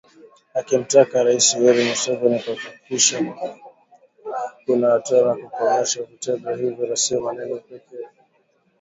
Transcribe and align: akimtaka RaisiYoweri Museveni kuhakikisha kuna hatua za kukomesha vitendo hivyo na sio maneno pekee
akimtaka 0.59 1.15
RaisiYoweri 1.27 1.83
Museveni 1.89 2.39
kuhakikisha 2.43 3.17
kuna 4.65 4.87
hatua 4.93 5.23
za 5.23 5.33
kukomesha 5.35 6.03
vitendo 6.03 6.55
hivyo 6.55 6.87
na 6.87 6.95
sio 6.95 7.21
maneno 7.21 7.55
pekee 7.59 8.05